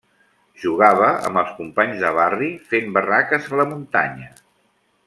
[0.61, 4.35] Jugava amb els companys de barri, fent barraques a la muntanya.